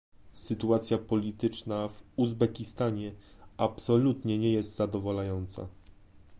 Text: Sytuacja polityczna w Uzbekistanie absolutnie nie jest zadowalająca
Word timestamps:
Sytuacja 0.33 0.97
polityczna 0.97 1.87
w 1.87 2.03
Uzbekistanie 2.15 3.11
absolutnie 3.57 4.37
nie 4.37 4.51
jest 4.53 4.75
zadowalająca 4.75 5.67